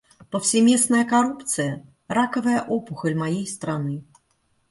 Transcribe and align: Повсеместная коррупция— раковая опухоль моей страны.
Повсеместная 0.31 1.05
коррупция— 1.05 1.85
раковая 2.07 2.63
опухоль 2.63 3.13
моей 3.13 3.45
страны. 3.45 4.03